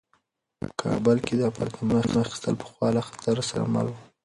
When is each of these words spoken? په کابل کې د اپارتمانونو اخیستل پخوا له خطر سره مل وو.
په 0.59 0.67
کابل 0.81 1.17
کې 1.25 1.33
د 1.37 1.41
اپارتمانونو 1.51 2.17
اخیستل 2.25 2.55
پخوا 2.61 2.87
له 2.95 3.01
خطر 3.07 3.35
سره 3.49 3.63
مل 3.73 3.87
وو. 3.89 3.97